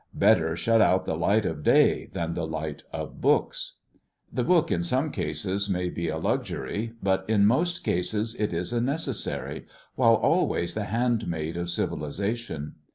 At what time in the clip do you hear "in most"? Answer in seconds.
7.27-7.83